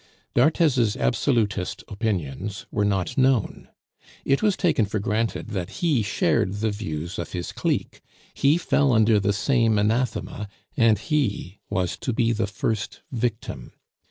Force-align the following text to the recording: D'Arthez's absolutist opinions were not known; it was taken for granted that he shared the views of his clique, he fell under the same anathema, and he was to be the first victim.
D'Arthez's 0.33 0.97
absolutist 0.97 1.83
opinions 1.87 2.65
were 2.71 2.83
not 2.83 3.19
known; 3.19 3.67
it 4.25 4.41
was 4.41 4.57
taken 4.57 4.83
for 4.85 4.97
granted 4.97 5.49
that 5.49 5.69
he 5.83 6.01
shared 6.01 6.55
the 6.55 6.71
views 6.71 7.19
of 7.19 7.33
his 7.33 7.51
clique, 7.51 8.01
he 8.33 8.57
fell 8.57 8.93
under 8.93 9.19
the 9.19 9.31
same 9.31 9.77
anathema, 9.77 10.47
and 10.75 10.97
he 10.97 11.59
was 11.69 11.97
to 11.97 12.13
be 12.13 12.31
the 12.31 12.47
first 12.47 13.03
victim. 13.11 13.73